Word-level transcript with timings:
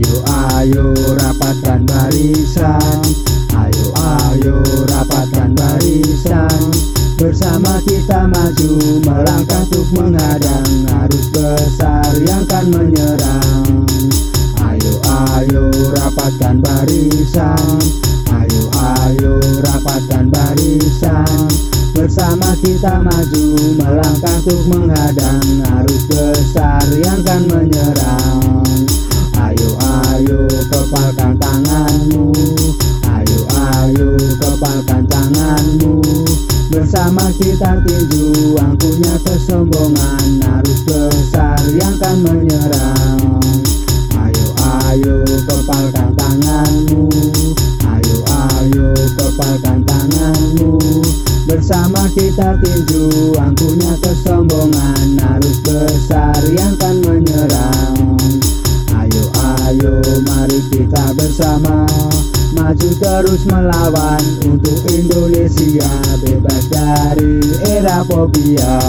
Ayo 0.00 0.24
ayo 0.56 0.86
rapatkan 1.20 1.84
barisan. 1.84 3.04
Ayo 3.52 3.88
ayo 4.32 4.56
rapatkan 4.88 5.52
barisan. 5.52 6.72
Bersama 7.20 7.76
kita 7.84 8.24
maju 8.24 9.04
melangkah 9.04 9.60
untuk 9.68 9.84
menghadang 9.92 10.88
arus 11.04 11.28
besar 11.36 12.16
yang 12.24 12.48
kan 12.48 12.72
menyerang. 12.72 13.84
Ayo 14.72 14.94
ayo 15.04 15.68
rapatkan 15.92 16.64
barisan. 16.64 17.76
Ayo 18.40 18.72
ayo 19.04 19.36
rapatkan 19.60 20.32
barisan. 20.32 21.44
Bersama 21.92 22.56
kita 22.64 23.04
maju 23.04 23.44
melangkah 23.76 24.32
untuk 24.48 24.64
menghadang 24.64 25.60
arus 25.60 26.08
besar 26.08 26.88
yang 26.88 27.20
kan 27.20 27.44
menyerang 27.52 28.09
Bersama 37.00 37.32
kita 37.32 37.80
tinju 37.80 38.60
angkunya 38.60 39.16
kesombongan 39.24 40.36
Arus 40.60 40.84
besar 40.84 41.56
yang 41.72 41.96
kan 41.96 42.20
menyerang. 42.20 43.40
Ayo 44.20 44.48
ayo 44.84 45.16
kepalkan 45.48 46.12
tanganmu. 46.12 47.08
Ayo 47.88 48.18
ayo 48.52 48.92
kepalkan 49.16 49.80
tanganmu. 49.80 50.76
Bersama 51.48 52.04
kita 52.12 52.60
tinju 52.60 53.32
angkunya 53.40 53.96
kesombongan 54.04 55.16
Arus 55.24 55.56
besar 55.64 56.36
yang 56.52 56.76
kan 56.76 57.00
menyerang. 57.00 57.96
Ayo 58.92 59.24
ayo 59.64 59.96
mari 60.28 60.60
kita 60.68 61.16
bersama 61.16 61.88
Maju 62.50 62.90
terus 62.98 63.46
melawan 63.46 64.18
untuk 64.42 64.82
Indonesia 64.90 65.86
Bebas 66.18 66.66
dari 66.66 67.38
era 67.62 68.02
fobia. 68.02 68.82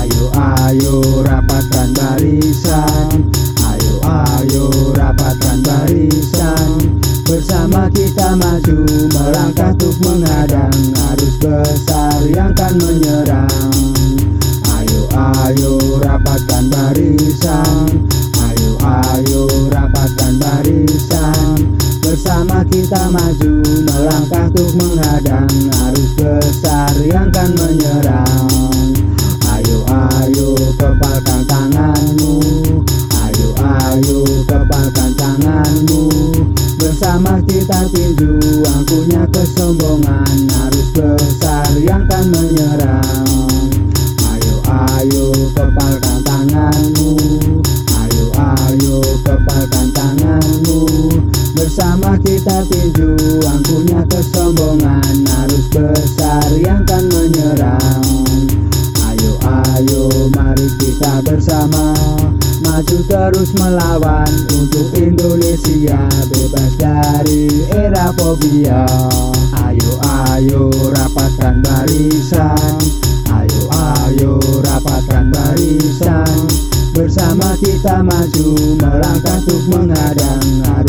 Ayo 0.00 0.32
ayo 0.32 0.96
rapatkan 1.20 1.92
barisan. 1.92 3.28
Ayo 3.60 3.94
ayo 4.08 4.66
rapatkan 4.96 5.60
barisan. 5.60 6.96
Bersama 7.28 7.92
kita 7.92 8.32
maju 8.40 8.80
melangkah 9.12 9.76
untuk 9.76 9.96
menghadang 10.00 10.76
arus 11.12 11.36
besar 11.44 12.24
yang 12.32 12.56
kan 12.56 12.72
menyerang. 12.80 13.72
Ayo 14.80 15.02
ayo 15.12 15.76
rapatkan 16.00 16.67
kita 22.88 23.12
maju 23.12 23.52
melangkah 23.84 24.48
untuk 24.48 24.72
menghadang. 24.80 25.52
Arus 25.76 26.08
besar 26.16 26.96
yang 27.04 27.28
kan 27.28 27.52
menyerang. 27.52 28.96
Ayo 29.44 29.84
ayo 29.92 30.56
kepalkan 30.80 31.44
tanganmu. 31.44 32.40
Ayo 33.12 33.48
ayo 33.60 34.24
kepalkan 34.48 35.12
tanganmu. 35.20 36.08
Bersama 36.80 37.36
kita 37.44 37.92
tinju 37.92 38.64
angkunya 38.64 39.28
kesombongan. 39.36 40.48
Arus 40.48 40.88
besar 40.96 41.68
yang 41.84 42.08
kan 42.08 42.24
menyerang. 42.32 43.68
Ayo 44.32 44.56
ayo 44.64 45.28
kepalkan 45.52 45.97
Bersama 51.58 52.14
kita 52.22 52.62
tinju 52.70 53.18
angkunya 53.42 54.06
kesombongan 54.06 55.26
Arus 55.42 55.66
besar 55.74 56.46
yang 56.54 56.86
kan 56.86 57.02
menyerang. 57.10 58.06
Ayo 59.02 59.34
ayo 59.42 60.06
mari 60.38 60.70
kita 60.78 61.18
bersama 61.26 61.98
Maju 62.62 62.98
terus 63.10 63.50
melawan 63.58 64.30
untuk 64.54 64.86
Indonesia 64.94 66.06
Bebas 66.30 66.78
dari 66.78 67.50
era 67.74 68.14
fobia. 68.14 68.86
Ayo 69.66 69.92
ayo 70.30 70.70
rapatkan 70.94 71.58
barisan. 71.58 72.78
Ayo 73.34 73.66
ayo 74.06 74.38
rapatkan 74.62 75.34
barisan. 75.34 76.38
Bersama 76.94 77.58
kita 77.58 77.98
maju 78.06 78.78
melangkah 78.78 79.38
untuk 79.42 79.62
menghadang 79.70 80.42
arus 80.78 80.87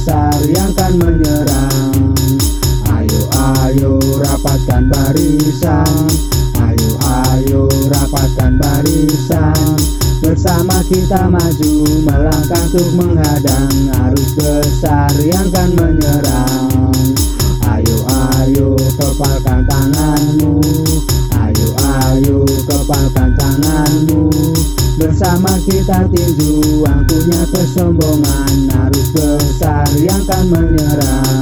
besar 0.00 0.40
yang 0.48 0.72
kan 0.72 0.96
menyerang. 0.96 1.92
Ayo 2.88 3.20
ayo 3.36 4.00
rapatkan 4.24 4.88
barisan. 4.88 6.08
Ayo 6.56 6.90
ayo 7.28 7.68
rapatkan 7.92 8.56
barisan. 8.56 9.76
Bersama 10.24 10.80
kita 10.88 11.28
maju 11.28 12.00
melangkah 12.00 12.64
untuk 12.72 12.88
menghadang 12.96 13.76
arus 14.08 14.40
besar 14.40 15.12
yang 15.20 15.52
kan 15.52 15.68
menyerang. 15.76 16.96
Ayo 17.68 18.00
ayo 18.40 18.80
kepalkan 18.96 19.68
tanganmu. 19.68 20.64
Ayo 21.36 21.68
ayo 22.08 22.48
kepalkan 22.64 23.36
tanganmu. 23.36 24.32
Bersama 24.96 25.60
kita 25.68 26.08
tinju 26.08 26.88
angkunya 26.88 27.44
kesombongan. 27.52 28.68
Arus 28.68 28.99
yang 30.10 30.26
menyerang 30.50 31.39